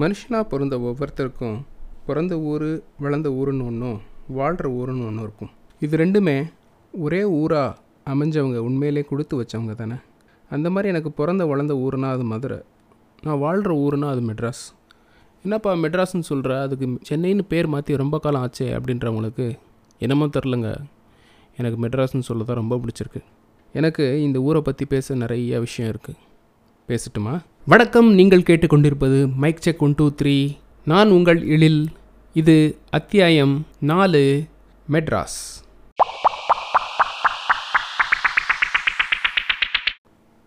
மனுஷனாக 0.00 0.44
பிறந்த 0.50 0.74
ஒவ்வொருத்தருக்கும் 0.78 1.56
பிறந்த 2.08 2.34
ஊர் 2.50 2.66
வளர்ந்த 3.04 3.28
ஊருன்னு 3.38 3.64
ஒன்றும் 3.70 3.96
வாழ்கிற 4.38 4.66
ஊருன்னு 4.78 5.06
ஒன்று 5.08 5.22
இருக்கும். 5.26 5.50
இது 5.84 5.94
ரெண்டுமே 5.96 6.34
ஒரே 7.04 7.24
ஊராக 7.40 7.76
அமைஞ்சவங்க 8.12 8.58
உண்மையிலே 8.68 9.02
கொடுத்து 9.10 9.34
வச்சவங்க 9.40 9.74
தானே. 9.80 9.96
அந்த 10.50 10.70
மாதிரி 10.70 10.92
எனக்கு 10.92 11.10
பிறந்த 11.20 11.46
வளர்ந்த 11.46 11.74
ஊருனா 11.84 12.10
அது 12.16 12.24
மதுரை. 12.32 12.58
நான் 13.26 13.42
வாழ்கிற 13.44 13.74
ஊருனா 13.84 14.08
அது 14.14 14.22
மெட்ராஸ். 14.30 14.62
என்னப்பா 15.44 15.72
மெட்ராஸ்னு 15.84 16.28
சொல்கிற 16.30 16.60
அதுக்கு 16.62 16.86
சென்னைன்னு 17.08 17.44
பேர் 17.52 17.72
மாற்றி 17.74 18.00
ரொம்ப 18.04 18.18
காலம் 18.18 18.44
ஆச்சே 18.44 18.68
அப்படின்றவங்களுக்கு 18.78 19.46
என்னமோ 19.98 20.26
தெரிலங்க 20.36 20.70
எனக்கு 21.60 21.78
மெட்ராஸ்னு 21.84 22.26
சொல்ல 22.30 22.44
தான் 22.44 22.60
ரொம்ப 22.62 22.74
பிடிச்சிருக்கு. 22.82 23.22
எனக்கு 23.74 24.04
இந்த 24.22 24.40
ஊரை 24.48 24.60
பற்றி 24.60 24.84
பேச 24.94 25.14
நிறைய 25.14 25.60
விஷயம் 25.66 25.90
இருக்குது 25.92 26.20
பேசட்டுமா? 26.88 27.34
வணக்கம் 27.70 28.14
நீங்கள் 28.14 28.40
கேட்டுக்கொண்டிருப்பது 28.40 29.34
mic 29.34 29.60
check 29.60 29.82
one 29.82 29.94
two 29.96 30.10
three 30.10 30.58
நான் 30.84 31.10
உங்கள் 31.10 31.48
எழில். 31.48 31.86
இது 32.32 32.78
அத்தியாயம் 32.90 33.66
நாலு 33.80 34.44
மெட்ராஸ். 34.90 35.36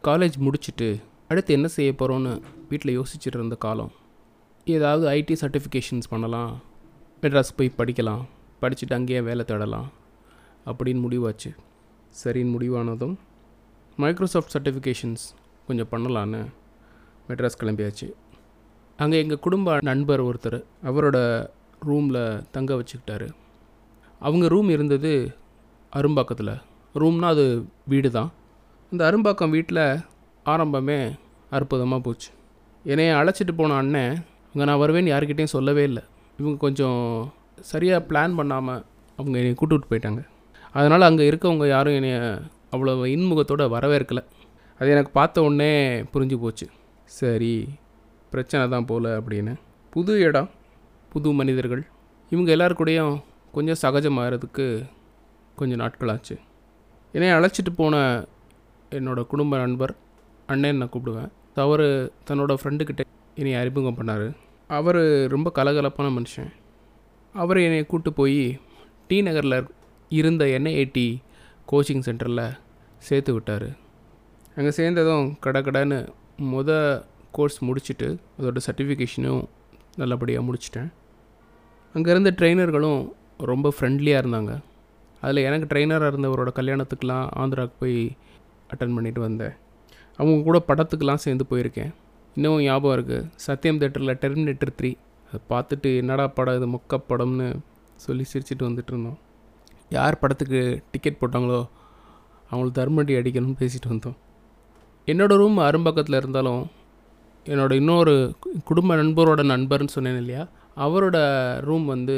காலேஜ் 0.03 0.37
முடிச்சுட்டு 0.45 1.01
அடுத்து 1.27 1.53
என்ன 1.53 1.67
செய்ய 1.67 1.93
போகிறோன்னு 1.99 2.41
வீட்டில் 2.69 2.99
யோசிச்சுட்டு 2.99 3.37
இருந்த 3.37 3.55
காலம். 3.55 3.91
ஏதாவது 4.65 5.07
ஐடி 5.09 5.35
சர்டிஃபிகேஷன்ஸ் 5.41 6.09
பண்ணலாம் 6.09 6.61
மெட்ராஸ் 7.21 7.53
போய் 7.55 7.73
படிக்கலாம் 7.77 8.25
படிச்சுட்டு 8.61 8.93
அங்கேயே 8.93 9.21
வேலை 9.21 9.45
தேடலாம் 9.45 9.91
அப்படின்னு 10.65 11.05
முடிவாச்சு. 11.09 11.51
சரின்னு 12.23 12.55
முடிவானதும் 12.55 13.15
மைக்ரோசாஃப்ட் 13.95 14.57
சர்டிஃபிகேஷன்ஸ் 14.57 15.25
கொஞ்சம் 15.67 15.87
பண்ணலான்னு 15.91 16.45
மெட்ராஸ் 17.29 17.59
கிளம்பியாச்சு. 17.61 18.07
அங்கே 18.99 19.17
எங்கள் 19.23 19.43
குடும்ப 19.45 19.77
நண்பர் 19.89 20.21
ஒருத்தர் 20.29 20.59
அவரோட 20.89 21.17
ரூமில் 21.89 22.21
தங்க 22.55 22.71
வச்சுக்கிட்டாரு. 22.79 23.27
அவங்க 24.21 24.45
ரூம் 24.53 24.69
இருந்தது 24.75 25.11
அரும்பாக்கத்தில். 25.93 26.53
ரூம்னா 27.01 27.29
அது 27.35 27.45
வீடு 27.91 28.09
தான் 28.17 28.31
அந்த 28.91 29.01
அரும்பாக்கம் 29.09 29.53
வீட்டில் 29.55 29.83
ஆரம்பமே 30.53 30.99
அற்புதமாக 31.57 32.01
போச்சு. 32.07 32.29
என்னைய 32.85 33.11
அழைச்சிட்டு 33.19 33.53
போன 33.59 33.75
அண்ணன் 33.81 34.13
அங்கே 34.51 34.65
நான் 34.69 34.81
வருவேன்னு 34.83 35.13
யாருக்கிட்டேயும் 35.13 35.55
சொல்லவே 35.55 35.83
இல்லை. 35.89 36.03
இவங்க 36.39 36.57
கொஞ்சம் 36.65 37.01
சரியாக 37.71 38.05
பிளான் 38.09 38.37
பண்ணாமல் 38.39 38.83
அவங்க 39.19 39.35
என்னை 39.41 39.53
கூப்பிட்டு 39.61 39.89
போயிட்டாங்க. 39.91 40.21
அதனால் 40.77 41.07
அங்கே 41.09 41.23
இருக்கவங்க 41.29 41.65
யாரும் 41.75 41.97
என்னைய 41.99 42.17
அவ்வளோ 42.75 42.93
இன்முகத்தோடு 43.15 43.65
வரவேற்கலை. 43.75 44.23
அது 44.79 44.89
எனக்கு 44.95 45.11
பார்த்த 45.17 45.43
உடனே 45.47 45.71
புரிஞ்சு 46.13 46.37
போச்சு. 46.43 46.67
சரி 47.19 47.53
பிரச்சனை 48.33 48.63
தான் 48.73 48.87
போல் 48.89 49.09
அப்படின்னு. 49.17 49.53
புது 49.93 50.13
இடம் 50.27 50.49
புது 51.13 51.29
மனிதர்கள். 51.39 51.83
இவங்க 52.31 52.49
எல்லாருக்கூடையும் 52.55 52.75
கூடயும் 52.77 53.15
கொஞ்சம் 53.55 53.79
சகஜமாகிறதுக்கு 53.81 54.65
கொஞ்சம் 55.59 55.81
நாட்களாச்சு. 55.81 56.35
என்னை 57.15 57.29
அழைச்சிட்டு 57.37 57.71
போன 57.79 57.95
என்னோடய 58.97 59.29
குடும்ப 59.31 59.57
நண்பர் 59.57 59.93
அண்ணன் 60.51 60.79
நான் 60.81 60.91
கூப்பிடுவேன். 60.93 61.31
அவர் 61.65 61.85
தன்னோட 62.27 62.53
ஃப்ரெண்டுக்கிட்ட 62.59 63.03
என்னை 63.35 63.53
அறிமுகம் 63.61 63.97
பண்ணார். 63.97 64.27
அவர் 64.77 65.01
ரொம்ப 65.33 65.51
கலகலப்பான 65.55 66.09
மனுஷன். 66.17 66.49
அவர் 67.35 67.59
என்னை 67.65 67.81
கூப்பிட்டு 67.85 68.13
போய் 68.19 68.41
டி 69.07 69.17
நகரில் 69.27 69.57
இருந்த 70.19 70.45
என்ஐஐடி 70.57 71.07
கோச்சிங் 71.71 72.05
சென்டரில் 72.07 72.45
சேர்த்து 73.09 73.33
விட்டார். 73.33 73.69
அங்கே 74.55 74.71
சேர்ந்ததும் 74.79 75.27
கடை 75.39 75.61
கடைன்னு 75.61 75.99
முத 76.53 76.71
கோர்ஸ் 77.35 77.57
முடிச்சுட்டு 77.67 78.07
அதோட 78.37 78.59
சர்டிஃபிகேஷனும் 78.67 79.41
நல்லபடியாக 80.01 80.43
முடிச்சிட்டேன். 80.47 80.89
அங்கே 81.95 82.09
இருந்த 82.13 82.31
ட்ரெயினர்களும் 82.39 83.01
ரொம்ப 83.51 83.67
ஃப்ரெண்ட்லியாக 83.75 84.21
இருந்தாங்க. 84.23 84.51
அதில் 85.23 85.45
எனக்கு 85.47 85.69
ட்ரெயினராக 85.71 86.11
இருந்தவரோட 86.11 86.51
கல்யாணத்துக்கெலாம் 86.59 87.25
ஆந்திராவுக்கு 87.41 87.77
போய் 87.83 87.97
அட்டன் 88.73 88.95
பண்ணிட்டு 88.97 89.21
வந்தேன். 89.27 89.55
அவங்க 90.19 90.43
கூட 90.49 90.59
படத்துக்கெலாம் 90.69 91.23
சேர்ந்து 91.25 91.45
போயிருக்கேன். 91.51 91.91
இன்னும் 92.35 92.61
ஞாபகம் 92.67 92.95
இருக்குது 92.97 93.27
சத்யம் 93.45 93.79
தேட்டரில் 93.81 94.19
டெர்மினேட்டர் 94.23 94.73
த்ரீ 94.79 94.91
அதை 95.27 95.39
பார்த்துட்டு 95.51 95.89
என்னடா 96.01 96.25
படம் 96.37 96.57
இது 96.59 96.67
மொக்க 96.75 96.99
படம்னு 97.09 97.47
சொல்லி 98.05 98.23
சிரிச்சிட்டு 98.31 98.67
வந்துட்டு 98.67 98.91
இருந்தோம். 98.93 99.19
யார் 99.97 100.21
படத்துக்கு 100.21 100.59
டிக்கெட் 100.91 101.21
போட்டாங்களோ 101.21 101.59
அவங்களுக்கு 102.49 102.77
தர்மடி 102.79 103.13
அடிக்கணும்னு 103.19 103.59
பேசிட்டு 103.61 103.89
வந்தோம். 103.93 104.17
என்னோடய 105.11 105.39
ரூம் 105.41 105.57
அரும்பக்கத்தில் 105.67 106.19
இருந்தாலும் 106.21 106.63
என்னோட 107.45 107.71
இன்னொரு 107.81 108.13
குடும்ப 108.69 108.95
நண்பரோட 109.01 109.41
நண்பர்னு 109.53 109.93
சொன்னேன் 109.95 110.19
இல்லையா 110.23 110.43
அவரோட 110.85 111.17
ரூம் 111.67 111.85
வந்து 111.93 112.15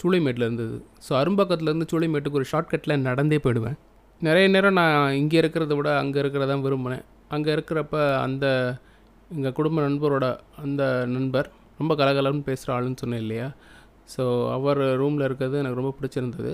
சூளைமேட்டில் 0.00 0.46
இருந்தது. 0.46 0.76
ஸோ 1.06 1.12
அரும்பக்கத்துலேருந்து 1.22 1.88
சூளைமேட்டுக்கு 1.92 2.38
ஒரு 2.40 2.46
ஷார்ட்கட்டில் 2.52 3.04
நடந்தே 3.08 3.38
போயிடுவேன். 3.44 3.76
நிறைய 4.20 4.46
நேரம் 4.54 4.78
நான் 4.80 5.16
இங்கே 5.20 5.36
இருக்கிறத 5.42 5.74
விட 5.78 5.90
அங்கே 6.02 6.18
இருக்கிறதான் 6.22 6.64
விரும்பினேன். 6.66 7.04
அங்கே 7.34 7.50
இருக்கிறப்ப 7.56 7.96
அந்த 8.26 8.46
எங்கள் 9.36 9.56
குடும்ப 9.58 9.82
நண்பரோட 9.88 10.26
அந்த 10.64 10.82
நண்பர் 11.16 11.48
ரொம்ப 11.80 11.92
கலகலன்னு 12.00 12.46
பேசுகிற 12.48 12.72
ஆளுன்னு 12.76 13.00
சொன்னேன் 13.02 13.22
இல்லையா. 13.24 13.48
ஸோ 14.14 14.22
அவர் 14.56 14.80
ரூமில் 15.02 15.26
இருக்கிறது 15.28 15.56
எனக்கு 15.62 15.80
ரொம்ப 15.80 15.92
பிடிச்சிருந்தது. 15.98 16.52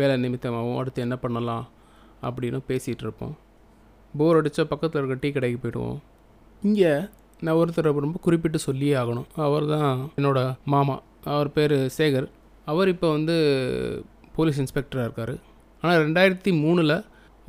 வேலை 0.00 0.14
நிமித்தமாகவும் 0.24 0.78
அடுத்து 0.80 1.04
என்ன 1.06 1.16
பண்ணலாம் 1.24 1.64
அப்படின்னு 2.28 2.60
பேசிகிட்டு 2.70 3.04
இருப்போம். 3.06 3.34
போர் 4.20 4.38
அடித்தா 4.40 4.64
பக்கத்தில் 4.72 5.00
இருக்க 5.00 5.16
டீ 5.22 5.30
கடைக்கு 5.36 5.58
போயிடுவோம். 5.62 5.98
இங்கே 6.62 6.92
நான் 7.44 7.58
ஒருத்தரை 7.60 7.90
ரொம்ப 8.06 8.18
குறிப்பிட்டு 8.26 8.58
சொல்லியே 8.66 8.94
ஆகணும். 9.02 9.28
அவர் 9.46 9.66
தான் 9.74 9.90
என்னோடய 10.18 10.54
மாமா. 10.74 10.96
அவர் 11.34 11.50
பேர் 11.56 11.76
சேகர். 11.98 12.28
அவர் 12.72 12.88
இப்போ 12.94 13.08
வந்து 13.16 13.36
போலீஸ் 14.36 14.60
இன்ஸ்பெக்டராக 14.62 15.06
இருக்கார். 15.08 15.34
ஆனால் 15.82 15.98
ரெண்டாயிரத்தி 16.04 16.52
மூணில் 16.62 16.94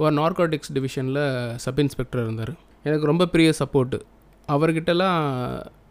ஒரு 0.02 0.12
நார்காட்டிக்ஸ் 0.22 0.74
டிவிஷனில் 0.76 1.22
சப் 1.64 1.80
இன்ஸ்பெக்டர் 1.84 2.24
இருந்தார். 2.24 2.54
எனக்கு 2.88 3.10
ரொம்ப 3.12 3.28
பெரிய 3.34 3.52
சப்போர்ட்டு 3.60 4.00
அவர்கிட்டலாம் 4.56 5.22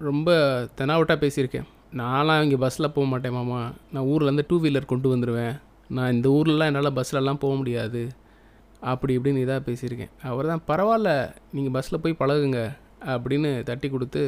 ரொம்ப 0.09 0.29
தெனாவட்டாக 0.79 1.19
பேசியிருக்கேன். 1.25 1.67
நான்லாம் 2.01 2.43
இங்கே 2.45 2.59
பஸ்ஸில் 2.65 2.93
போக 2.95 3.07
மாட்டேன் 3.13 3.37
மாமா. 3.39 3.61
நான் 3.93 4.07
ஊர்லேருந்து 4.13 4.45
டூ 4.49 4.57
வீலர் 4.65 4.93
கொண்டு 4.93 5.09
வந்துடுவேன் 5.15 5.57
நான் 5.97 6.13
இந்த 6.13 6.29
ஊர்லலாம் 6.37 6.71
என்னால் 6.71 6.97
பஸ்லலாம் 6.99 7.43
போக 7.45 7.55
முடியாது. 7.61 8.03
அப்படி 8.93 9.13
இப்படின்னு 9.19 9.43
இதாக 9.45 9.61
பேசியிருக்கேன். 9.69 10.13
அவர் 10.31 10.51
தான் 10.53 10.65
பரவாயில்ல 10.71 11.11
நீங்கள் 11.57 11.75
பஸ்ஸில் 11.77 12.03
போய் 12.05 12.21
பழகுங்க 12.23 12.61
அப்படின்னு 13.15 13.51
தட்டி 13.71 13.89
கொடுத்து 13.95 14.23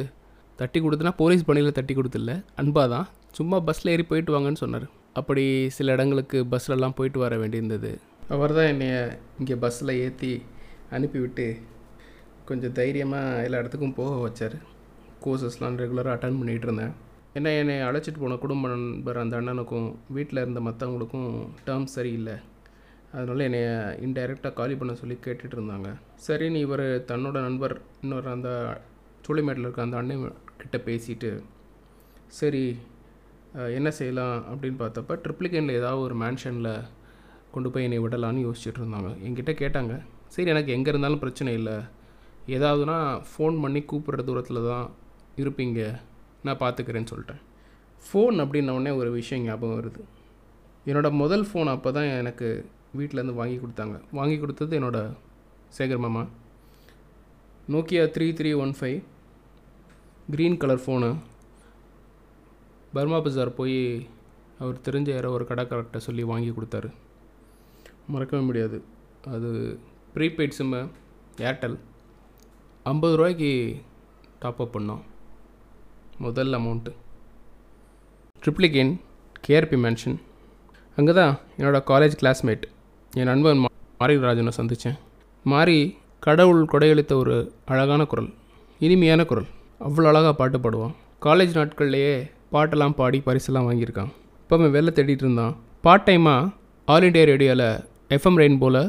தட்டி 0.59 0.79
கொடுத்துனா 0.85 1.13
போலீஸ் 1.21 1.47
பணியில் 1.49 1.77
தட்டி 1.79 1.93
கொடுத்துல 1.97 2.31
அன்பாக 2.61 2.87
தான் 2.93 3.07
சும்மா 3.37 3.57
பஸ்ஸில் 3.67 3.91
ஏறி 3.93 4.05
போயிட்டு 4.11 4.33
வாங்கன்னு 4.35 4.61
சொன்னார். 4.63 4.87
அப்படி 5.19 5.43
சில 5.77 5.93
இடங்களுக்கு 5.95 6.37
பஸ்லலாம் 6.53 6.95
போயிட்டு 6.97 7.19
வர 7.25 7.35
வேண்டியிருந்தது. 7.41 7.91
அவர் 8.35 8.55
தான் 8.57 8.69
என்னைய 8.73 8.95
இங்கே 9.41 9.55
பஸ்ஸில் 9.63 9.93
ஏற்றி 10.05 10.31
அனுப்பிவிட்டு 10.95 11.45
கொஞ்சம் 12.49 12.75
தைரியமாக 12.79 13.43
எல்லா 13.45 13.61
இடத்துக்கும் 13.61 13.97
போக 13.99 14.13
வச்சார். 14.25 14.57
கோர்சஸ்லாம் 15.23 15.79
ரெகுலராக 15.81 16.15
அட்டன் 16.15 16.39
பண்ணிகிட்டு 16.39 16.67
இருந்தேன். 16.67 16.93
என்ன 17.37 17.51
என்னை 17.61 17.75
அழைச்சிட்டு 17.87 18.21
போன 18.21 18.37
குடும்ப 18.43 18.69
நண்பர் 18.71 19.21
அந்த 19.23 19.35
அண்ணனுக்கும் 19.39 19.89
வீட்டில் 20.15 20.43
இருந்த 20.43 20.61
மற்றவங்களுக்கும் 20.67 21.31
டேர்ம்ஸ் 21.67 21.95
சரியில்லை. 21.97 22.35
அதனால் 23.15 23.45
என்னை 23.47 23.61
இன்டைரக்டாக 24.05 24.57
காலி 24.59 24.75
பண்ண 24.79 24.93
சொல்லி 25.01 25.15
கேட்டுட்டு 25.25 25.55
இருந்தாங்க. 25.57 25.89
சரின்னு 26.25 26.61
இவர் 26.65 26.85
தன்னோட 27.11 27.37
நண்பர் 27.47 27.75
இன்னொரு 28.03 28.29
அந்த 28.35 28.49
சூளைமேட்டில் 29.25 29.65
இருக்க 29.65 29.81
அந்த 29.87 29.97
அண்ணன் 30.01 30.23
கிட்ட 30.61 30.77
பேசிட்டு 30.87 31.31
சரி 32.39 32.63
என்ன 33.77 33.89
செய்யலாம் 33.99 34.37
அப்படின்னு 34.51 34.79
பார்த்தப்ப 34.81 35.15
ட்ரிப்ளிகேனில் 35.25 35.77
ஏதாவது 35.79 36.01
ஒரு 36.07 36.15
மேன்ஷனில் 36.23 36.71
கொண்டு 37.53 37.69
போய் 37.73 37.85
என்னை 37.87 37.99
விடலான்னு 38.03 38.45
யோசிச்சுட்டு 38.47 38.81
இருந்தாங்க. 38.81 39.11
என்கிட்ட 39.25 39.51
கேட்டாங்க. 39.61 39.93
சரி 40.33 40.51
எனக்கு 40.53 40.71
எங்கே 40.75 40.91
இருந்தாலும் 40.93 41.21
பிரச்சனை 41.23 41.51
இல்லை. 41.59 41.77
ஏதாவதுனா 42.55 42.97
ஃபோன் 43.29 43.55
பண்ணி 43.63 43.81
கூப்பிட்ற 43.91 44.23
தூரத்தில் 44.27 44.67
தான் 44.71 44.87
இருப்பீங்க. 45.41 45.81
நான் 46.47 46.61
பார்த்துக்கிறேன்னு 46.63 47.11
சொல்லிட்டேன். 47.13 47.41
ஃபோன் 48.05 48.35
அப்படின்னோடனே 48.43 48.91
ஒரு 48.99 49.09
விஷயம் 49.19 49.45
ஞாபகம் 49.47 49.77
வருது. 49.79 50.03
என்னோடய 50.89 51.19
முதல் 51.23 51.45
ஃபோன் 51.49 51.71
அப்போ 51.75 51.89
தான் 51.97 52.11
எனக்கு 52.21 52.49
வீட்டிலேருந்து 52.97 53.39
வாங்கி 53.39 53.57
கொடுத்தாங்க. 53.63 53.97
வாங்கி 54.19 54.37
கொடுத்தது 54.39 54.73
என்னோடய 54.79 55.15
சேகர் 55.77 56.03
மாமா. 56.05 56.23
Nokia 57.73 58.03
three 58.15 58.27
three 58.37 58.51
one 58.63 58.73
five 58.79 58.99
green 60.33 60.57
colour 60.61 60.83
phone 60.85 61.09
Burma 62.95 63.17
Bazaar 63.25 63.51
போய் 63.59 63.77
அவர் 64.61 64.83
தெரிஞ்ச 64.87 65.09
யாரோ 65.13 65.29
ஒரு 65.35 65.45
கடைக்காரர்கிட்ட 65.49 65.99
சொல்லி 66.07 66.23
வாங்கி 66.31 66.49
கொடுத்தாரு. 66.55 66.89
மறக்கவே 68.13 68.41
முடியாது. 68.47 68.77
அது 69.35 69.49
ப்ரீபெய்ட் 70.15 70.57
சிம்மு 70.57 70.81
ஏர்டெல் 71.49 71.77
ஐம்பது 72.91 73.15
ரூபாய்க்கு 73.19 73.51
டாப்அப் 74.43 74.73
பண்ணோம். 74.77 75.03
முதல் 76.25 76.51
அமௌண்ட்டு 76.59 76.91
ட்ரிப்ளிகேன் 78.43 78.91
கேஆர்பி 79.45 79.77
மேன்ஷன் 79.85 80.17
அங்கே 80.97 81.13
தான் 81.19 81.33
என்னோடய 81.57 81.87
காலேஜ் 81.91 82.15
கிளாஸ்மேட் 82.21 82.65
என் 83.17 83.29
நண்பன் 83.29 83.61
மா 83.61 83.69
மாரிராஜனை 83.99 84.51
சந்தித்தேன். 84.57 84.97
மாரி 85.51 85.77
கடவுள் 86.25 86.59
கொடையளித்த 86.71 87.13
ஒரு 87.21 87.35
அழகான 87.71 88.05
குரல் 88.11 88.27
இனிமையான 88.85 89.21
குரல். 89.29 89.47
அவ்வளோ 89.85 90.09
அழகாக 90.11 90.33
பாட்டு 90.39 90.57
பாடுவான். 90.57 90.93
காலேஜ் 91.25 91.55
நாட்கள்லேயே 91.57 92.13
பாட்டெல்லாம் 92.53 92.95
பாடி 92.99 93.19
பரிசெல்லாம் 93.25 93.67
வாங்கியிருக்கான். 93.69 94.11
இப்போ 94.43 94.55
அவன் 94.57 94.73
வெளில 94.75 94.93
தேடிட்டு 94.97 95.25
இருந்தான். 95.25 95.55
பார்ட் 95.85 96.05
டைமாக 96.09 96.51
ஆல் 96.85 97.07
இண்டியா 97.09 97.25
ரேடியோவில் 97.31 97.67
எஃப்எம் 98.17 98.39
ரெயின்போவில் 98.41 98.81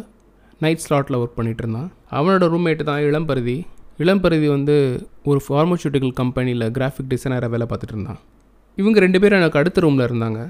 நைட் 0.64 0.84
ஸ்லாட்டில் 0.84 1.20
ஒர்க் 1.22 1.36
பண்ணிகிட்டு 1.38 1.64
இருந்தான். 1.64 1.90
அவனோட 2.18 2.50
ரூம்மேட்டு 2.54 2.86
தான் 2.90 3.02
இளம்பருதி 3.08 3.58
இளம்பருதி 4.04 4.48
வந்து 4.56 4.76
ஒரு 5.30 5.40
ஃபார்மசூட்டிக்கல் 5.46 6.14
கம்பெனியில் 6.20 6.70
கிராஃபிக் 6.76 7.10
டிசைனராக 7.14 7.52
வேலை 7.54 7.66
பார்த்துட்டு 7.70 7.96
இருந்தான். 7.96 8.20
இவங்க 8.76 9.00
ரெண்டு 9.00 9.20
பேரும் 9.20 9.40
எனக்கு 9.42 9.58
அடுத்த 9.58 9.80
ரூமில் 9.80 10.08
இருந்தாங்க. 10.08 10.40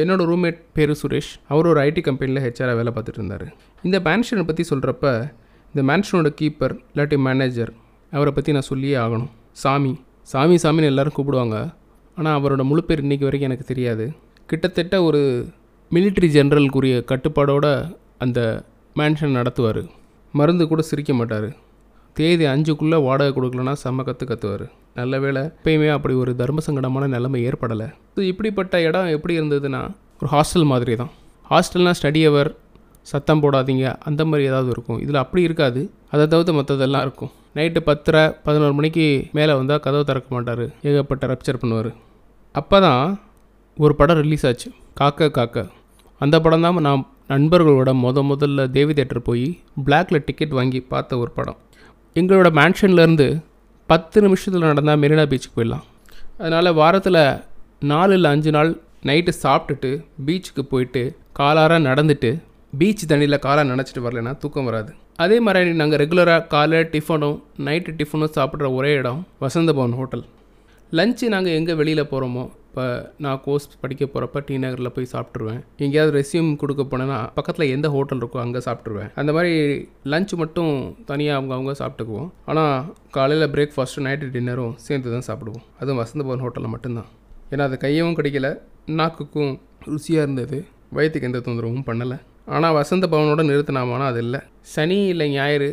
என்னோடய 0.00 0.26
ரூம்மேட் 0.30 0.60
பேர் 0.76 0.92
சுரேஷ். 1.00 1.32
அவர் 1.52 1.66
ஒரு 1.66 1.80
ஐடி 1.80 2.00
கம்பெனியில் 2.00 2.42
ஹெச்ஆராக 2.44 2.76
வேலை 2.78 2.92
பார்த்துட்டு 2.94 3.20
இருந்தார். 3.20 3.46
இந்த 3.82 3.96
மேன்ஷனை 4.06 4.44
பற்றி 4.46 4.64
சொல்கிறப்ப 4.70 5.32
இந்த 5.74 5.82
மேன்ஷனோட 5.88 6.28
கீப்பர் 6.40 6.74
இல்லாட்டி 6.92 7.16
மேனேஜர் 7.26 7.72
அவரை 8.12 8.32
பற்றி 8.32 8.52
நான் 8.52 8.68
சொல்லியே 8.70 8.96
ஆகணும். 8.96 9.30
சாமி. 9.62 9.92
சாமி 10.32 10.56
சாமின்னு 10.62 10.90
எல்லோரும் 10.92 11.16
கூப்பிடுவாங்க. 11.16 11.56
ஆனால் 12.16 12.36
அவரோட 12.38 12.62
முழு 12.62 12.84
பேர் 12.84 13.04
இன்றைக்கி 13.04 13.26
வரைக்கும் 13.28 13.50
எனக்கு 13.50 13.66
தெரியாது. 13.72 14.06
கிட்டத்தட்ட 14.46 15.02
ஒரு 15.02 15.20
மிலிட்ரி 15.90 16.28
ஜென்ரலுக்குரிய 16.36 16.96
கட்டுப்பாடோட 17.12 17.66
அந்த 18.18 18.40
மேன்ஷன் 18.94 19.36
நடத்துவார். 19.38 19.82
மருந்து 20.32 20.68
கூட 20.68 20.82
சிரிக்க 20.82 21.12
மாட்டார். 21.14 21.48
தேதி 22.18 22.44
அஞ்சுக்குள்ளே 22.52 22.98
வாடகை 23.06 23.32
கொடுக்கலனா 23.36 23.72
செம்ம 23.82 24.04
கற்று 24.06 24.24
கத்துவார். 24.30 24.64
நல்ல 24.98 25.18
வேளை 25.24 25.42
எப்பயுமே 25.58 25.88
அப்படி 25.96 26.14
ஒரு 26.22 26.32
தர்ம 26.40 26.62
சங்கடமான 26.66 27.04
நிலைமை 27.14 27.38
ஏற்படலை. 27.50 27.86
ஸோ 28.16 28.20
இப்படிப்பட்ட 28.30 28.82
இடம் 28.88 29.08
எப்படி 29.16 29.34
இருந்ததுன்னா 29.38 29.80
ஒரு 30.20 30.28
ஹாஸ்டல் 30.34 30.66
மாதிரி 30.72 30.94
தான் 31.02 31.12
ஹாஸ்டல்னால் 31.52 31.96
ஸ்டடி 31.98 32.20
அவர் 32.30 32.50
சத்தம் 33.12 33.42
போடாதீங்க 33.44 33.86
அந்த 34.08 34.22
மாதிரி 34.30 34.42
ஏதாவது 34.50 34.70
இருக்கும். 34.74 34.98
இதில் 35.04 35.22
அப்படி 35.22 35.42
இருக்காது. 35.48 35.80
அதை 36.14 36.26
தவிர்த்து 36.32 36.52
மற்றதெல்லாம் 36.58 37.04
இருக்கும். 37.06 37.32
நைட்டு 37.56 37.80
பத்தரை 37.88 38.22
பதினோரு 38.44 38.74
மணிக்கு 38.78 39.06
மேலே 39.38 39.52
வந்தால் 39.60 39.82
கதவை 39.86 40.04
திறக்க 40.10 40.28
மாட்டார். 40.36 40.64
ஏகப்பட்ட 40.88 41.32
ரப்சர் 41.32 41.60
பண்ணுவார். 41.62 41.90
அப்போ 42.60 42.78
தான் 42.86 43.02
ஒரு 43.84 43.94
படம் 44.00 44.22
ரிலீஸ் 44.24 44.46
ஆச்சு. 44.50 44.68
காக்க 45.00 45.30
காக்க. 45.38 45.66
அந்த 46.20 46.36
படம் 46.44 46.64
தான் 46.66 46.86
நான் 46.88 47.08
நண்பர்களோட 47.34 47.90
முத 48.04 48.22
முதல்ல 48.30 48.70
தேவி 48.76 48.92
தேட்டர் 48.98 49.26
போய் 49.28 49.46
பிளாக்ல 49.86 50.16
டிக்கெட் 50.28 50.56
வாங்கி 50.58 50.80
பார்த்த 50.94 51.18
ஒரு 51.24 51.30
படம். 51.38 51.58
எங்களோட 52.20 52.48
மேன்ஷன்லேருந்து 52.58 53.26
பத்து 53.90 54.18
நிமிஷத்தில் 54.24 54.66
நடந்தால் 54.70 54.98
மெரினா 55.02 55.24
பீச்சுக்கு 55.30 55.56
போயிடலாம். 55.58 55.84
அதனால் 56.38 56.70
வாரத்தில் 56.80 57.20
நாலு 57.90 58.14
இல்லை 58.16 58.30
அஞ்சு 58.34 58.50
நாள் 58.56 58.70
நைட்டு 59.08 59.32
சாப்பிட்டுட்டு 59.44 59.90
பீச்சுக்கு 60.26 60.62
போயிட்டு 60.72 61.02
காலார 61.38 61.78
நடந்துட்டு 61.88 62.30
பீச் 62.80 63.04
தண்ணியில் 63.10 63.42
காலாக 63.46 63.66
நினச்சிட்டு 63.70 64.02
வரலன்னா 64.06 64.32
தூக்கம் 64.42 64.68
வராது. 64.70 64.90
அதே 65.24 65.38
மாதிரி 65.46 65.72
நாங்கள் 65.80 66.00
ரெகுலராக 66.02 66.46
காலை 66.54 66.80
டிஃபனும் 66.94 67.38
நைட்டு 67.66 67.96
டிஃபனும் 68.00 68.34
சாப்பிட்ற 68.36 68.68
ஒரே 68.78 68.92
இடம் 69.00 69.20
வசந்த 69.44 69.72
பவன் 69.78 69.96
ஹோட்டல் 70.00 70.24
லஞ்சு 70.98 71.28
நாங்கள் 71.34 71.56
எங்கே 71.60 71.74
வெளியில் 71.80 72.10
போகிறோமோ 72.12 72.44
இப்போ 72.72 72.84
நான் 73.24 73.40
கோர்ஸ் 73.44 73.66
படிக்க 73.80 74.04
போகிறப்ப 74.12 74.40
டி 74.44 74.54
நகரில் 74.62 74.92
போய் 74.96 75.08
சாப்பிட்ருவேன் 75.12 75.58
எங்கேயாவது 75.84 76.12
ரெஸ்யூம் 76.16 76.46
கொடுக்க 76.60 76.82
போனேன்னா 76.92 77.18
பக்கத்தில் 77.38 77.72
எந்த 77.74 77.86
ஹோட்டல் 77.94 78.20
இருக்கோ 78.22 78.38
அங்கே 78.42 78.60
சாப்பிட்ருவேன் 78.66 79.10
அந்த 79.20 79.30
மாதிரி 79.36 79.50
லஞ்ச் 80.12 80.32
மட்டும் 80.42 80.70
தனியாக 81.10 81.38
அவங்க 81.38 81.52
அவங்க 81.56 81.72
சாப்பிட்டுக்குவோம். 81.80 82.30
ஆனால் 82.50 82.86
காலையில் 83.16 83.46
பிரேக்ஃபாஸ்ட்டும் 83.56 84.06
நைட்டு 84.08 84.30
டின்னரும் 84.36 84.72
சேர்ந்து 84.86 85.12
தான் 85.14 85.26
சாப்பிடுவோம். 85.28 85.64
அதுவும் 85.80 86.00
வசந்த 86.02 86.24
பவன் 86.28 86.44
ஹோட்டலில் 86.44 86.72
மட்டும்தான். 86.74 87.10
ஏன்னா 87.52 87.66
அது 87.70 87.78
கையவும் 87.84 88.16
கிடைக்கல 88.20 88.50
நாக்குக்கும் 89.00 89.52
ருசியாக 89.90 90.24
இருந்தது. 90.26 90.60
வயிற்றுக்கு 90.98 91.30
எந்த 91.30 91.42
தொந்தரவும் 91.48 91.86
பண்ணலை. 91.90 92.18
ஆனால் 92.54 92.76
வசந்த 92.80 93.04
பவனோட 93.16 93.46
நிறுத்தினாமானா 93.50 94.08
அது 94.14 94.22
இல்லை. 94.26 94.42
சனி 94.74 94.98
இல்லை 95.12 95.28
ஞாயிறு 95.36 95.70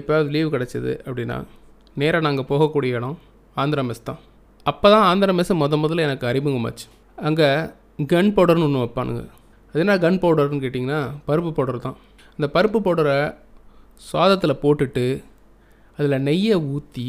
எப்போயாவது 0.00 0.34
லீவு 0.36 0.50
கிடச்சிது 0.56 0.94
அப்படின்னா 1.06 1.38
நேராக 2.02 2.26
நாங்கள் 2.28 2.50
போகக்கூடிய 2.52 2.98
இடம் 3.00 3.16
ஆந்திரா 3.62 3.84
மெஸ் 3.92 4.06
தான். 4.10 4.20
அப்போ 4.70 4.86
தான் 4.94 5.04
ஆந்திர 5.10 5.30
மெஸ்ஸு 5.36 5.54
முத 5.60 5.76
முதல்ல 5.82 6.04
எனக்கு 6.08 6.24
அறிமுகமாச்சு 6.30 6.86
அங்கே 7.28 7.48
கன் 8.12 8.32
பவுடர்னு 8.36 8.66
ஒன்று 8.66 8.82
வைப்பானுங்க. 8.82 9.22
அது 9.70 9.80
என்ன 9.84 9.94
கன் 10.04 10.18
பவுடர்னு 10.22 10.62
கேட்டிங்கன்னா 10.64 11.00
பருப்பு 11.28 11.50
பவுடர் 11.56 11.84
தான். 11.86 11.96
அந்த 12.36 12.46
பருப்பு 12.56 12.78
பவுடரை 12.86 13.16
சாதத்தில் 14.10 14.60
போட்டுட்டு 14.64 15.04
அதில் 15.98 16.24
நெய்யை 16.28 16.56
ஊற்றி 16.74 17.06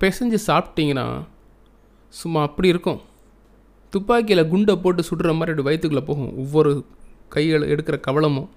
பிசைஞ்சு 0.00 0.38
சாப்பிட்டிங்கன்னா 0.48 1.06
சும்மா 2.20 2.40
அப்படி 2.48 2.68
இருக்கும். 2.74 3.00
துப்பாக்கியில் 3.92 4.48
குண்டை 4.52 4.74
போட்டு 4.84 5.02
சுடுற 5.08 5.30
மாதிரி 5.38 5.52
அப்படி 5.52 5.68
வயிற்றுக்குள்ளே 5.68 6.04
போகும். 6.10 6.30
ஒவ்வொரு 6.42 6.70
கைகள் 7.34 7.68
எடுக்கிற 7.72 7.96
கவலமும். 8.06 8.48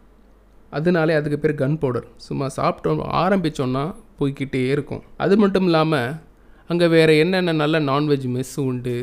அதனாலே 0.71 1.13
அதுக்கு 1.19 1.37
பேர் 1.43 1.59
கன் 1.63 1.81
பவுடர் 1.81 2.07
சும்மா 2.27 2.45
சாப்பிட்டோம் 2.59 3.03
ஆரம்பித்தோன்னா 3.23 3.83
போய்கிட்டே 4.19 4.61
இருக்கும். 4.75 5.03
அது 5.23 5.33
மட்டும் 5.43 5.67
இல்லாமல் 5.69 6.09
அங்கே 6.71 6.85
வேறு 6.93 7.13
என்னென்ன 7.23 7.53
நல்ல 7.63 7.79
நான்வெஜ் 7.89 8.23
மெஸ் 8.35 8.55
உண்டு? 8.69 8.95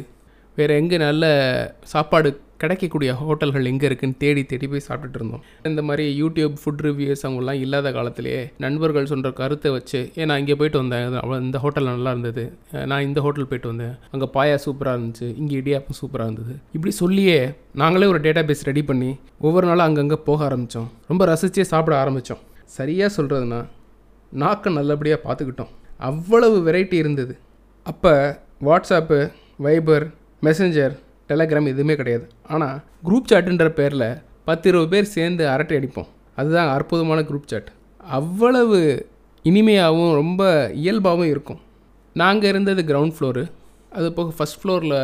வேறு 0.59 0.73
எங்கே 0.81 0.97
நல்ல 1.09 1.25
சாப்பாடு 1.91 2.31
கிடைக்கக்கூடிய 2.63 3.11
ஹோட்டல்கள் 3.21 3.69
எங்கே 3.71 3.87
இருக்குன்னு 3.89 4.19
தேடி 4.23 4.43
தேடி 4.51 4.67
போய் 4.73 4.85
சாப்பிட்டுட்டு 4.87 5.19
இருந்தோம். 5.21 5.43
இந்த 5.69 5.81
மாதிரி 5.89 6.05
யூடியூப் 6.21 6.55
ஃபுட் 6.63 6.83
ரிவ்யூஸ் 6.87 7.23
அவங்களாம் 7.27 7.61
இல்லாத 7.65 7.91
காலத்திலேயே 7.97 8.41
நண்பர்கள் 8.65 9.09
சொல்கிற 9.13 9.31
கருத்தை 9.41 9.71
வச்சு 9.77 10.01
ஏன் 10.21 10.29
நான் 10.31 10.41
இங்கே 10.43 10.57
போயிட்டு 10.61 10.81
வந்தேன். 10.83 11.05
அது 11.23 11.41
இந்த 11.49 11.59
ஹோட்டல் 11.65 11.89
நல்லா 11.91 12.13
இருந்தது. 12.15 12.45
நான் 12.93 13.07
இந்த 13.09 13.21
ஹோட்டல் 13.27 13.49
போயிட்டு 13.51 13.71
வந்தேன். 13.73 13.95
அங்கே 14.15 14.29
பாயா 14.37 14.57
சூப்பராக 14.67 14.97
இருந்துச்சு. 14.99 15.29
இங்கே 15.43 15.55
இடியாப்பம் 15.63 15.99
சூப்பராக 16.01 16.29
இருந்தது. 16.31 16.57
இப்படி 16.77 16.95
சொல்லியே 17.03 17.39
நாங்களே 17.83 18.09
ஒரு 18.13 18.21
டேட்டா 18.27 18.45
பேஸ் 18.51 18.67
ரெடி 18.71 18.85
பண்ணி 18.91 19.11
ஒவ்வொரு 19.47 19.69
நாளும் 19.71 19.87
அங்கங்கே 19.89 20.19
போக 20.29 20.45
ஆரம்பித்தோம் 20.49 20.91
ரொம்ப 21.13 21.25
ரசித்தே 21.33 21.67
சாப்பிட 21.75 21.97
ஆரம்பித்தோம் 22.03 22.43
சரியாக 22.79 23.11
சொல்கிறதுனா 23.19 23.63
நாக்கை 24.33 24.73
நல்லபடியாக 24.81 25.21
பார்த்துக்கிட்டோம். 25.25 25.73
அவ்வளவு 26.11 26.57
வெரைட்டி 26.69 26.97
இருந்தது. 27.05 27.35
அப்போ 27.91 28.13
வாட்ஸ்அப்பு 28.67 29.19
வைபர் 29.65 30.05
மெசஞ்சர் 30.47 30.93
டெலகிராம் 31.31 31.71
எதுவுமே 31.71 31.95
கிடையாது. 32.01 32.25
ஆனால் 32.55 32.77
குரூப் 33.07 33.31
சாட்டுன்ற 33.31 33.67
பேரில் 33.79 34.09
பத்து 34.49 34.67
இருபது 34.71 34.89
பேர் 34.93 35.13
சேர்ந்து 35.15 35.45
அரட்டை 35.55 35.77
அடிப்போம். 35.79 36.09
அதுதான் 36.41 36.71
அற்புதமான 36.77 37.21
குரூப் 37.29 37.51
சாட் 37.53 37.71
அவ்வளவு 38.19 38.79
இனிமையாகவும் 39.45 40.13
ரொம்ப 40.21 40.43
இயல்பாகவும் 40.83 41.31
இருக்கும். 41.33 41.61
நாங்கள் 42.17 42.51
இருந்தது 42.53 42.83
கிரவுண்ட் 42.91 43.17
ஃப்ளோரு 43.17 43.43
அது 43.99 44.09
போக 44.19 44.33
ஃபஸ்ட் 44.37 44.61
ஃப்ளோரில் 44.61 44.99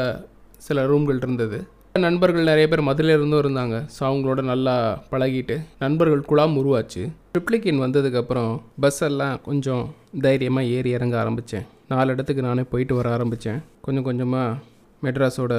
சில 0.66 0.84
ரூம்கள் 0.90 1.20
இருந்தது. 1.24 1.58
நண்பர்கள் 2.06 2.50
நிறைய 2.50 2.66
பேர் 2.72 2.88
மதுரையிலேருந்தும் 2.88 3.42
இருந்தாங்க. 3.44 3.76
ஸோ 3.94 4.00
அவங்களோட 4.08 4.40
நல்லா 4.52 4.74
பழகிட்டு 5.12 5.56
நண்பர்கள் 5.84 6.28
குழாம் 6.30 6.54
உருவாச்சு. 6.60 7.02
ட்ரிப்ளிகேன் 7.32 7.82
வந்ததுக்கப்புறம் 7.84 8.52
பஸ் 8.84 9.02
எல்லாம் 9.10 9.36
கொஞ்சம் 9.48 9.84
தைரியமாக 10.26 10.72
ஏறி 10.76 10.92
இறங்க 10.98 11.16
ஆரம்பித்தேன் 11.24 11.66
நாலு 11.90 12.12
இடத்துக்கு 12.14 12.42
நானே 12.46 12.62
போயிட்டு 12.72 12.94
வர 12.96 13.06
ஆரம்பித்தேன். 13.16 13.60
கொஞ்சம் 13.84 14.06
கொஞ்சமாக 14.08 14.56
மெட்ராஸோட 15.04 15.52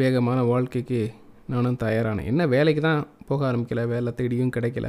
வேகமான 0.00 0.38
வாழ்க்கைக்கு 0.50 1.00
நானும் 1.52 1.78
தயாரானேன். 1.84 2.26
என்ன 2.30 2.42
வேலைக்கு 2.54 2.82
தான் 2.88 3.00
போக 3.28 3.40
ஆரம்பிக்கல 3.50 3.84
வேலை 3.92 4.10
தேடியும் 4.18 4.52
கிடைக்கல. 4.56 4.88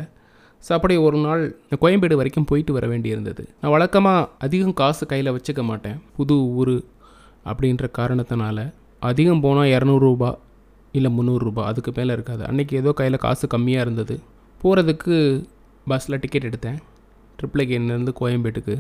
ஸோ 0.65 0.71
அப்படி 0.77 0.95
ஒரு 1.05 1.17
நாள் 1.25 1.43
நான் 1.69 1.81
கோயம்பேடு 1.83 2.15
வரைக்கும் 2.21 2.47
போயிட்டு 2.49 2.73
வர 2.77 2.87
வேண்டியிருந்தது. 2.87 3.43
நான் 3.61 3.73
வழக்கமாக 3.75 4.27
அதிகம் 4.45 4.75
காசு 4.81 5.05
கையில் 5.11 5.33
வச்சுக்க 5.35 5.63
மாட்டேன். 5.69 5.97
புது 6.17 6.35
ஊர் 6.59 6.75
அப்படின்ற 7.51 7.87
காரணத்தினால 7.99 8.67
அதிகம் 9.09 9.43
போனால் 9.45 9.71
இரநூறுபா 9.75 10.31
இல்லை 10.97 11.11
முந்நூறுரூபா 11.17 11.63
அதுக்கு 11.69 11.91
மேலே 11.99 12.11
இருக்காது. 12.17 12.43
அன்றைக்கி 12.49 12.73
ஏதோ 12.81 12.91
கையில் 12.99 13.23
காசு 13.25 13.47
கம்மியாக 13.55 13.85
இருந்தது. 13.85 14.17
போகிறதுக்கு 14.63 15.15
பஸ்ஸில் 15.87 16.19
டிக்கெட் 16.23 16.49
எடுத்தேன். 16.49 16.79
ட்ரிப்ளிகேன்லேருந்து 17.39 18.13
கோயம்பேட்டுக்கு. 18.21 18.75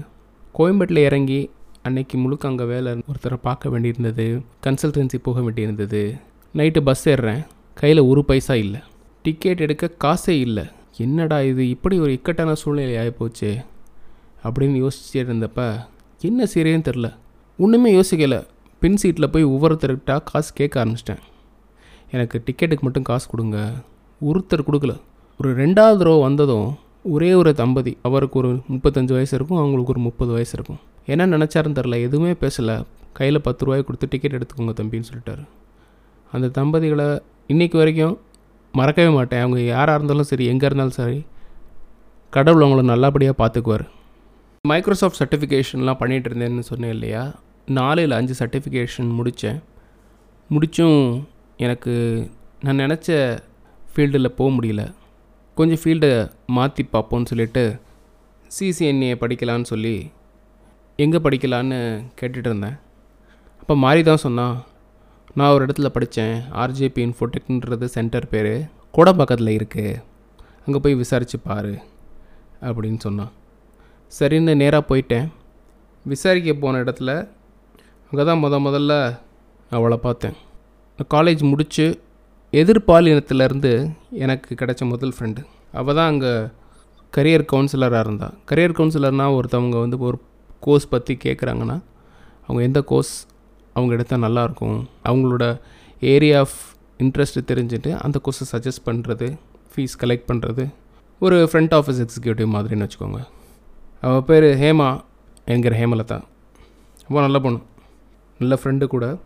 கோயம்பேட்டில் 0.59 1.05
இறங்கி 1.09 1.41
அன்னைக்கு 1.83 2.17
முழுக்க 2.17 2.47
அங்கே 2.47 2.63
வேலை 2.63 2.91
ஒருத்தரை 2.91 3.33
பார்க்க 3.33 3.69
வேண்டியிருந்தது. 3.69 4.41
கன்சல்டன்சி 4.63 5.17
போக 5.23 5.39
வேண்டியிருந்தது. 5.39 6.19
நைட்டு 6.55 6.81
பஸ் 6.81 7.09
ஏறுறேன். 7.09 7.45
கையில் 7.73 7.99
ஒரு 7.99 8.25
பைசா 8.25 8.55
இல்லை. 8.55 8.79
டிக்கெட் 9.23 9.59
எடுக்க 9.59 9.91
காசே 10.03 10.29
இல்லை. 10.29 10.63
என்னடா 10.97 11.41
இது? 11.41 11.69
இப்படி 11.69 11.99
ஒரு 11.99 12.11
இக்கட்டான 12.11 12.55
சூழ்நிலை 12.55 13.07
ஆகிப்போச்சு 13.07 13.65
அப்படின்னு 14.43 14.87
யோசிச்சுட்டு 14.87 15.31
இருந்தப்ப 15.31 15.85
என்ன 16.19 16.43
சீரேன்னு 16.43 16.85
தெரில 16.89 17.13
ஒன்றுமே 17.57 18.01
யோசிக்கலை. 18.01 18.45
பின் 18.79 18.97
சீட்டில் 18.97 19.29
போய் 19.29 19.45
ஒவ்வொருத்தர்கிட்ட 19.45 20.19
காசு 20.25 20.53
கேட்க 20.53 20.85
ஆரம்பிச்சிட்டேன். 20.85 21.21
எனக்கு 22.11 22.43
டிக்கெட்டுக்கு 22.45 22.79
மட்டும் 22.79 23.03
காசு 23.03 23.29
கொடுங்க. 23.29 23.71
ஒருத்தர் 24.25 24.67
கொடுக்கல. 24.67 24.99
ஒரு 25.39 25.55
ரெண்டாவது 25.55 25.97
தடவை 25.97 26.19
வந்ததும் 26.19 26.75
ஒரே 27.03 27.33
ஒரு 27.33 27.53
தம்பதி. 27.53 27.97
அவருக்கு 28.01 28.39
ஒரு 28.39 28.53
முப்பத்தஞ்சு 28.71 29.13
வயசு 29.13 29.35
இருக்கும் 29.35 29.57
அவங்களுக்கு 29.57 29.91
ஒரு 29.91 30.01
முப்பது 30.01 30.31
வயசு 30.31 30.51
இருக்கும். 30.53 30.79
என்ன 31.13 31.25
நினச்சாருன்னு 31.35 31.77
தெரில 31.79 31.97
எதுவுமே 32.07 32.33
பேசலை. 32.43 32.75
கையில் 33.17 33.45
பத்து 33.47 33.65
ரூபாய் 33.65 33.85
கொடுத்து 33.87 34.11
டிக்கெட் 34.11 34.35
எடுத்துக்கோங்க 34.37 34.73
தம்பின்னு 34.79 35.09
சொல்லிட்டாரு. 35.09 35.43
அந்த 36.31 36.47
தம்பதிகளை 36.57 37.07
இன்றைக்கு 37.53 37.77
வரைக்கும் 37.81 38.15
மறக்கவே 38.73 39.11
மாட்டேன். 39.15 39.43
அவங்க 39.45 39.59
யாராக 39.73 39.97
இருந்தாலும் 39.97 40.29
சரி 40.31 40.45
எங்கே 40.51 40.65
இருந்தாலும் 40.67 40.97
சரி 40.99 41.19
கடவுள் 42.33 42.63
அவங்கள 42.65 42.83
நல்லபடியாக 42.91 43.35
பார்த்துக்குவார் 43.41 43.85
மைக்ரோசாஃப்ட் 44.63 45.19
சர்டிஃபிகேஷன்லாம் 45.21 45.99
பண்ணிகிட்டு 46.01 46.29
இருந்தேன்னு 46.29 46.63
சொன்னேன் 46.69 46.93
இல்லையா? 46.95 47.23
நாலு 47.77 48.01
இல்லை 48.05 48.15
அஞ்சு 48.19 48.35
சர்டிஃபிகேஷன் 48.41 49.09
முடித்தேன் 49.17 49.59
முடித்தும் 50.49 51.01
எனக்கு 51.65 51.93
நான் 52.65 52.81
நினச்ச 52.83 53.09
ஃபீல்டில் 53.91 54.35
போக 54.39 54.49
முடியல. 54.57 54.83
கொஞ்சம் 55.57 55.81
ஃபீல்டை 55.81 56.11
மாற்றி 56.57 56.83
பார்ப்போன்னு 56.93 57.29
சொல்லிட்டு 57.31 57.63
சிசிஎன்ஏ 58.57 59.11
படிக்கலான்னு 59.23 59.69
சொல்லி 59.73 59.95
எங்கே 60.95 61.17
படிக்கலான்னு 61.17 61.77
கேட்டுட்டு 62.19 62.49
இருந்தேன் 62.49 62.77
அப்போ 63.61 63.75
மாறி 63.75 64.03
தான் 64.03 64.23
சொன்னான் 64.25 64.55
நான் 65.35 65.53
ஒரு 65.55 65.65
இடத்துல 65.65 65.85
படித்தேன் 65.85 66.41
ஆர்ஜேபி 66.51 67.01
இன்ஃபோடெக்ன்றது 67.07 67.83
சென்டர் 67.83 68.27
பேர். 68.27 68.53
கோடம்பாக்கத்தில் 68.97 69.55
இருக்குது 69.57 70.01
அங்கே 70.65 70.79
போய் 70.79 70.95
விசாரித்து 70.95 71.39
பாரு. 71.39 71.73
அப்படின்னு 72.61 72.97
சொன்னான். 72.97 73.31
சரின்னு 74.19 74.55
நேராக 74.55 74.83
போயிட்டேன். 74.89 75.27
விசாரிக்க 76.05 76.53
போன 76.53 76.81
இடத்துல 76.83 77.11
அங்கே 78.11 78.23
தான் 78.23 78.41
முத 78.43 78.59
முதல்ல 78.67 78.93
அவளை 79.69 79.97
பார்த்தேன். 79.97 80.35
நான் 80.99 81.11
காலேஜ் 81.13 81.43
முடித்து 81.43 81.85
எதிர்பாலினத்துலேருந்து 82.53 83.71
எனக்கு 84.09 84.55
கிடைச்ச 84.61 84.85
முதல் 84.85 85.13
ஃப்ரெண்டு 85.17 85.41
அவள் 85.71 85.95
தான் 85.95 86.07
அங்கே 86.07 86.33
கரியர் 87.13 87.45
கவுன்சிலராக 87.51 87.99
இருந்தாள் 87.99 88.35
கரியர் 88.49 88.77
கவுன்சிலர்னால் 88.77 89.35
ஒருத்தவங்க 89.37 89.79
வந்து 89.79 89.97
ஒரு 90.09 90.17
கோர்ஸ் 90.61 90.89
பற்றி 90.89 91.17
கேட்குறாங்கன்னா 91.23 91.81
அவங்க 92.43 92.61
எந்த 92.61 92.81
கோர்ஸ் 92.81 93.27
அவங்க 93.73 93.93
எடுத்தால் 93.93 94.21
நல்லாயிருக்கும் 94.21 94.85
அவங்களோட 95.05 95.59
ஏரியா 95.99 96.39
ஆஃப் 96.39 96.53
இன்ட்ரெஸ்ட் 96.99 97.41
தெரிஞ்சுட்டு 97.47 97.97
அந்த 97.99 98.21
கோர்ஸை 98.23 98.55
சஜஸ்ட் 98.55 98.85
பண்ணுறது 98.85 99.37
ஃபீஸ் 99.75 99.97
கலெக்ட் 99.99 100.29
பண்ணுறது 100.33 100.73
ஒரு 101.19 101.49
ஃப்ரண்ட் 101.51 101.73
ஆஃபீஸ் 101.79 102.05
எக்ஸிக்யூட்டிவ் 102.05 102.49
மாதிரின்னு 102.55 102.89
வச்சுக்கோங்க. 102.89 103.25
அவள் 104.01 104.21
பேர் 104.21 104.43
ஹேமா 104.43 105.03
என்கிற 105.45 105.77
ஹேமலதா. 105.77 106.21
ரொம்ப 107.07 107.21
நல்ல 107.21 107.39
பொண்ணு. 107.39 107.59
நல்ல 108.39 108.59
ஃப்ரெண்டு 108.63 108.87
கூட. 108.87 109.17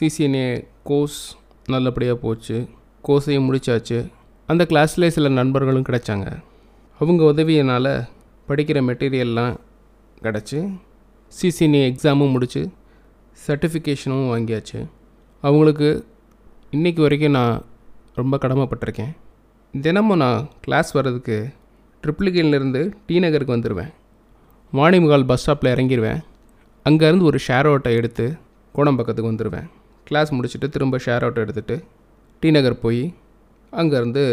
சிசிஎன்ஏ 0.00 0.66
கோர்ஸ் 0.84 1.36
நல்லபடியாக 1.66 2.18
போச்சு. 2.18 2.68
கோர்ஸையும் 3.06 3.46
முடிச்சாச்சு. 3.50 4.10
அந்த 4.46 4.66
கிளாஸ்லேயே 4.68 5.08
சில 5.08 5.28
நண்பர்களும் 5.28 5.82
கிடைச்சாங்க. 5.82 6.42
அவங்க 7.00 7.24
உதவியினால் 7.24 8.08
படிக்கிற 8.48 8.80
மெட்டீரியல்லாம் 8.88 9.56
கிடச்சி. 10.24 10.58
சிசிஎன்ஏ 11.38 11.82
எக்ஸாமும் 11.90 12.34
முடிச்சு 12.34 12.62
சர்டிஃபிகேஷனும் 13.46 14.28
வாங்கியாச்சு. 14.32 14.80
அவங்களுக்கு 15.44 15.88
இன்றைக்கி 16.76 17.00
வரைக்கும் 17.04 17.36
நான் 17.38 17.64
ரொம்ப 18.20 18.38
கடமைப்பட்டிருக்கேன். 18.42 19.12
தினமும் 19.74 20.22
நான் 20.22 20.48
கிளாஸ் 20.64 20.90
வர்றதுக்கு 20.96 21.36
ட்ரிப்ளிகேன்லேருந்து 22.02 22.80
டி 23.06 23.18
நகருக்கு 23.24 23.56
வந்துடுவேன் 23.56 23.92
வாணிமுகால் 24.72 25.26
பஸ் 25.30 25.44
ஸ்டாப்பில் 25.44 25.72
இறங்கிடுவேன் 25.74 26.20
அங்கேருந்து 26.88 27.28
ஒரு 27.30 27.38
ஷேர் 27.46 27.68
ஆட்டோ 27.72 27.90
எடுத்து 27.98 28.26
கோடம்பக்கத்துக்கு 28.76 29.30
வந்துடுவேன் 29.32 29.66
கிளாஸ் 30.04 30.34
முடிச்சுட்டு 30.34 30.68
திரும்ப 30.74 30.96
ஷேர் 31.04 31.24
ஆட்டோ 31.26 31.40
எடுத்துகிட்டு 31.44 31.76
டி 32.40 32.50
நகர் 32.50 32.82
போய் 32.84 33.02
அங்கேருந்து 33.72 34.24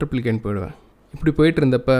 ட்ரிப்ளிகேன் 0.00 0.42
போயிடுவேன். 0.44 0.74
இப்படி 1.14 1.32
போயிட்டு 1.38 1.60
இருந்தப்போ 1.62 1.96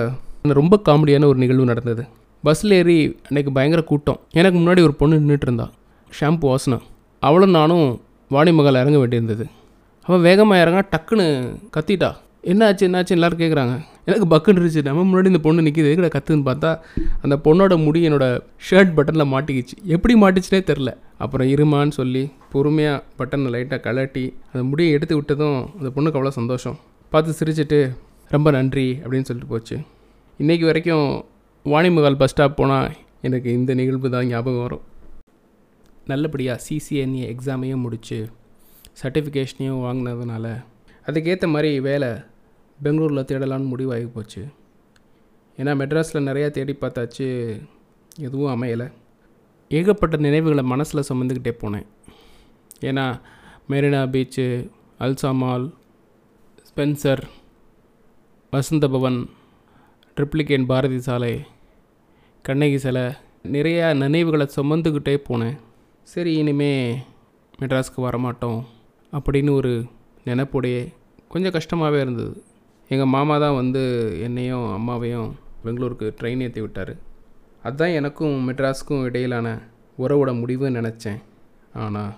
ரொம்ப 0.60 0.80
காமெடியான 0.88 1.28
ஒரு 1.30 1.38
நிகழ்வு 1.38 1.64
நடந்தது. 1.64 2.04
பஸ்ஸில் 2.46 2.74
ஏறி 2.78 2.96
அன்றைக்கி 3.28 3.50
பயங்கர 3.56 3.82
கூட்டம். 3.82 4.20
எனக்கு 4.30 4.58
முன்னாடி 4.58 4.80
ஒரு 4.86 4.94
பொண்ணு 4.94 5.16
நின்றுட்டு 5.20 5.46
இருந்தா 5.48 5.66
ஷாம்பு 6.18 6.46
வாசனை. 6.50 6.78
அவளும் 7.22 7.56
நானும் 7.58 7.86
வாணிமகால் 8.34 8.80
இறங்க 8.82 8.98
வேண்டியிருந்தது. 9.02 9.44
அவள் 10.06 10.24
வேகமாக 10.26 10.60
இறங்க 10.64 10.80
டக்குன்னு 10.92 11.26
கத்திட்டா. 11.76 12.10
என்னாச்சு 12.50 12.84
என்னாச்சு? 12.86 13.12
எல்லோரும் 13.16 13.40
கேட்குறாங்க 13.40 13.74
எனக்கு 14.08 14.26
பக்குன்னு 14.32 14.58
இருந்துச்சு. 14.58 14.82
நம்ம 14.88 15.00
முன்னாடி 15.08 15.28
இந்த 15.30 15.40
பொண்ணு 15.46 15.64
நிற்கிது 15.66 15.88
எதுக்கட 15.92 16.10
கத்துன்னு 16.14 16.44
பார்த்தா 16.48 16.70
அந்த 17.24 17.36
பொண்ணோட 17.44 17.84
முடி 17.84 18.00
என்னோடய 18.08 18.38
ஷர்ட் 18.68 18.92
பட்டனில் 18.96 19.30
மாட்டிக்கிச்சு. 19.32 19.74
எப்படி 19.94 20.14
மாட்டிச்சுனே 20.22 20.60
தெரில 20.70 20.92
அப்புறம் 21.24 21.48
இருமான்னு 21.54 21.94
சொல்லி 22.00 22.22
பொறுமையாக 22.52 23.02
பட்டனை 23.18 23.50
லைட்டாக 23.54 23.80
கலட்டி 23.86 24.24
அந்த 24.52 24.62
முடியை 24.70 24.92
எடுத்து 24.96 25.16
விட்டதும் 25.20 25.58
அந்த 25.78 25.90
பொண்ணுக்கு 25.96 26.18
அவ்வளோ 26.18 26.32
சந்தோஷம். 26.40 26.76
பார்த்து 27.12 27.36
சிரிச்சிட்டு 27.40 27.80
ரொம்ப 28.34 28.50
நன்றி 28.50 28.86
அப்படின்னு 29.02 29.28
சொல்லிட்டு 29.30 29.52
போச்சு. 29.54 29.76
இன்றைக்கி 30.40 30.64
வரைக்கும் 30.70 31.06
வாணிமகால் 31.72 32.20
பஸ் 32.20 32.30
ஸ்டாப் 32.32 32.56
போனால் 32.58 32.90
எனக்கு 33.26 33.48
இந்த 33.58 33.72
நிகழ்வு 33.78 34.08
தான் 34.10 34.26
ஞாபகம் 34.26 34.64
வரும். 34.64 34.84
நல்லபடியாக 36.10 36.62
சிசிஎன்ஏ 36.66 37.24
எக்ஸாமையும் 37.32 37.84
முடித்து 37.84 38.18
சர்டிஃபிகேஷனையும் 39.00 39.82
வாங்கினதுனால 39.86 40.46
அதுக்கேற்ற 41.06 41.46
மாதிரி 41.54 41.70
வேலை 41.88 42.10
பெங்களூரில் 42.82 43.28
தேடலான்னு 43.30 43.72
முடிவாகி 43.72 44.08
போச்சு. 44.14 44.42
ஏன்னா 45.58 45.72
மெட்ராஸில் 45.80 46.26
நிறையா 46.28 46.48
தேடி 46.56 46.74
பார்த்தாச்சு 46.80 47.26
எதுவும் 48.26 48.52
அமையலை. 48.54 48.86
ஏகப்பட்ட 49.70 50.16
நினைவுகளை 50.26 50.64
மனசில் 50.72 51.08
சுமந்துக்கிட்டே 51.08 51.52
போனேன். 51.62 51.86
ஏன்னா 52.88 53.06
மெரினா 53.70 54.02
பீச்சு 54.14 54.46
அல்சாமால் 55.06 55.66
ஸ்பென்சர் 56.68 57.22
வசந்த 58.52 58.88
பவன் 58.88 59.18
ட்ரிப்ளிகேன் 60.16 60.68
பாரதி 60.72 61.00
சாலை 61.08 61.32
கண்ணகி 62.44 62.78
சிலை 62.78 63.02
நிறையா 63.54 63.86
நினைவுகளை 64.02 64.46
சுமந்துக்கிட்டே 64.54 65.14
போனேன். 65.28 65.56
சரி 66.12 66.32
இனிமே 66.40 66.70
மெட்ராஸ்க்கு 67.60 68.00
வரமாட்டோம் 68.06 68.60
அப்படின்னு 69.12 69.50
ஒரு 69.60 69.72
நினைப்போடையே 70.26 70.82
கொஞ்சம் 71.32 71.54
கஷ்டமாகவே 71.56 71.98
இருந்தது. 72.00 72.32
எங்கள் 72.90 73.12
மாமா 73.14 73.36
தான் 73.38 73.58
வந்து 73.60 73.82
என்னையும் 74.26 74.66
அம்மாவையும் 74.76 75.28
பெங்களூருக்கு 75.64 76.08
ட்ரெயின் 76.20 76.44
ஏற்றி 76.46 76.60
விட்டார். 76.60 76.94
அதுதான் 77.64 77.96
எனக்கும் 77.98 78.36
மெட்ராஸுக்கும் 78.48 79.04
இடையிலான 79.08 79.48
உறவோட 79.98 80.32
முடிவுன்னு 80.40 80.78
நினச்சேன். 80.80 81.20
ஆனால் 81.84 82.12